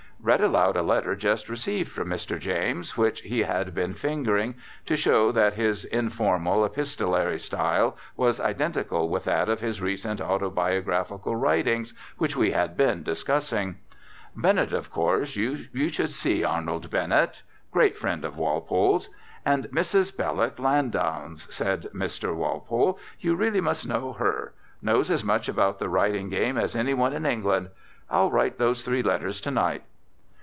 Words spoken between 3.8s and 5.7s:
fingering, to show that